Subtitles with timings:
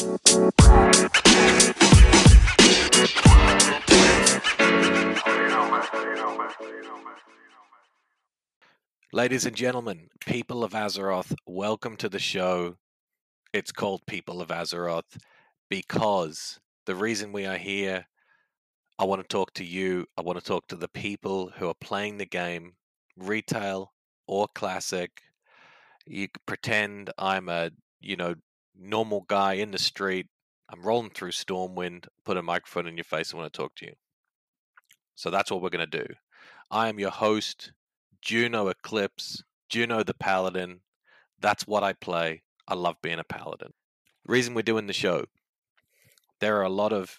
[0.00, 0.16] Ladies
[9.44, 12.76] and gentlemen, people of Azeroth, welcome to the show.
[13.52, 15.18] It's called People of Azeroth
[15.68, 18.06] because the reason we are here,
[18.98, 20.06] I want to talk to you.
[20.16, 22.72] I want to talk to the people who are playing the game,
[23.18, 23.92] retail
[24.26, 25.20] or classic.
[26.06, 27.70] You pretend I'm a,
[28.00, 28.36] you know,
[28.78, 30.26] normal guy in the street.
[30.68, 33.86] I'm rolling through Stormwind, put a microphone in your face, and want to talk to
[33.86, 33.94] you.
[35.14, 36.14] So that's what we're going to do.
[36.70, 37.72] I am your host,
[38.22, 40.80] Juno Eclipse, Juno the Paladin.
[41.40, 42.42] That's what I play.
[42.68, 43.72] I love being a paladin.
[44.24, 45.24] Reason we're doing the show,
[46.40, 47.18] there are a lot of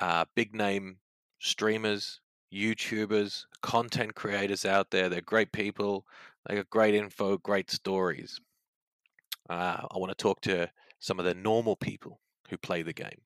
[0.00, 0.98] uh, big name
[1.38, 2.20] streamers,
[2.52, 5.08] YouTubers, content creators out there.
[5.08, 6.04] They're great people.
[6.46, 8.40] They got great info, great stories.
[9.48, 12.20] Uh, I want to talk to some of the normal people
[12.50, 13.22] who play the game.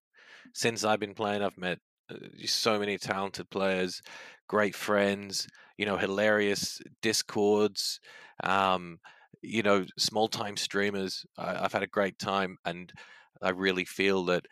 [0.54, 1.78] Since I've been playing, I've met
[2.10, 4.02] uh, so many talented players,
[4.48, 5.46] great friends,
[5.78, 8.00] you know, hilarious discords,
[8.44, 8.98] um,
[9.42, 11.24] you know, small time streamers.
[11.38, 12.92] I, have had a great time, and
[13.40, 14.46] I really feel that,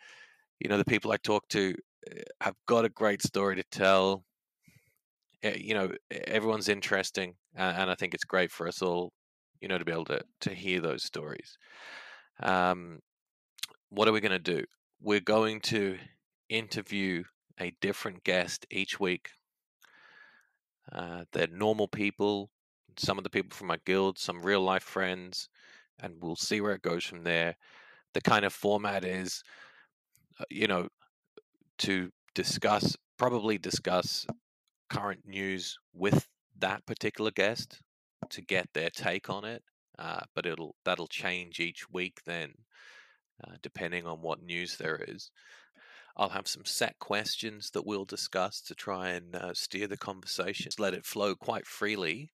[0.59, 1.75] you know, the people I talk to
[2.09, 4.23] eh, have got a great story to tell.
[5.43, 9.11] Eh, you know, everyone's interesting, and, and I think it's great for us all,
[9.61, 11.57] you know, to be able to to hear those stories.
[12.41, 12.99] Um,
[13.91, 14.63] what are we going to do?
[15.01, 15.97] We're going to
[16.49, 17.23] interview
[17.59, 19.29] a different guest each week.
[20.91, 22.49] Uh, they're normal people,
[22.97, 25.49] some of the people from my guild, some real life friends,
[25.99, 27.55] and we'll see where it goes from there.
[28.13, 29.43] The kind of format is,
[30.39, 30.87] uh, you know,
[31.79, 34.25] to discuss, probably discuss
[34.89, 36.27] current news with
[36.59, 37.81] that particular guest
[38.29, 39.63] to get their take on it.
[39.99, 42.53] Uh, but it'll that'll change each week then,
[43.43, 45.31] uh, depending on what news there is.
[46.17, 50.71] I'll have some set questions that we'll discuss to try and uh, steer the conversation,
[50.77, 52.31] let it flow quite freely.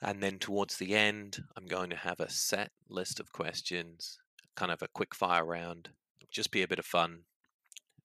[0.00, 4.18] And then towards the end, I'm going to have a set list of questions,
[4.54, 5.90] kind of a quick fire round,
[6.30, 7.20] just be a bit of fun.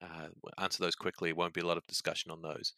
[0.01, 2.73] Uh, answer those quickly, won't be a lot of discussion on those.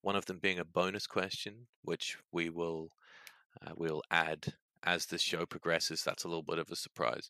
[0.00, 2.90] One of them being a bonus question, which we will
[3.60, 6.02] uh, we'll add as the show progresses.
[6.02, 7.28] That's a little bit of a surprise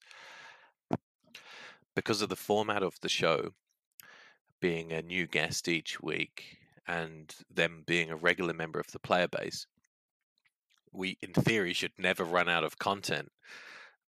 [1.97, 3.55] because of the format of the show
[4.61, 9.27] being a new guest each week and them being a regular member of the player
[9.27, 9.67] base,
[10.93, 13.31] we, in theory, should never run out of content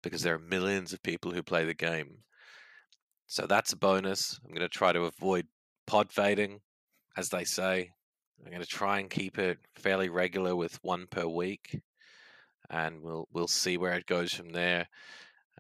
[0.03, 2.19] because there are millions of people who play the game.
[3.26, 4.38] So that's a bonus.
[4.44, 5.47] I'm going to try to avoid
[5.87, 6.60] pod fading,
[7.16, 7.91] as they say.
[8.38, 11.81] I'm going to try and keep it fairly regular with one per week,
[12.70, 14.87] and we'll we'll see where it goes from there.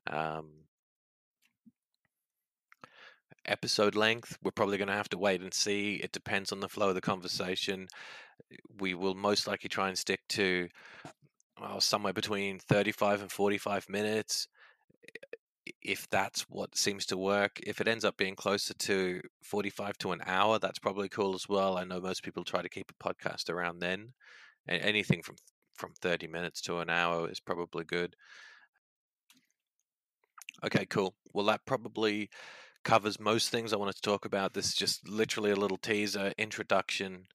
[0.06, 0.67] Um,
[3.48, 5.94] episode length, we're probably going to have to wait and see.
[6.02, 7.88] It depends on the flow of the conversation.
[8.78, 10.68] We will most likely try and stick to
[11.60, 14.48] well, somewhere between 35 and 45 minutes
[15.82, 17.60] if that's what seems to work.
[17.66, 21.48] If it ends up being closer to 45 to an hour, that's probably cool as
[21.48, 21.76] well.
[21.76, 24.12] I know most people try to keep a podcast around then.
[24.68, 25.36] Anything from
[25.74, 28.16] from 30 minutes to an hour is probably good.
[30.64, 31.14] Okay, cool.
[31.32, 32.30] Well, that probably
[32.88, 34.54] covers most things I wanted to talk about.
[34.54, 37.26] This is just literally a little teaser, introduction.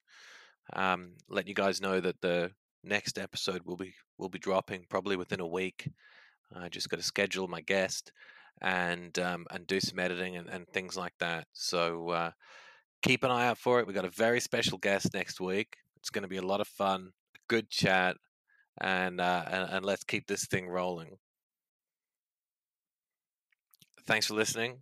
[0.75, 2.49] Um, let you guys know that the
[2.83, 5.91] next episode will be will be dropping probably within a week.
[6.55, 8.11] I just got to schedule my guest
[8.61, 11.45] and um, and do some editing and, and things like that.
[11.53, 12.31] So uh,
[13.03, 13.85] keep an eye out for it.
[13.85, 15.77] We've got a very special guest next week.
[15.97, 17.11] It's going to be a lot of fun,
[17.47, 18.17] good chat,
[18.81, 21.17] and, uh, and and let's keep this thing rolling.
[24.07, 24.81] Thanks for listening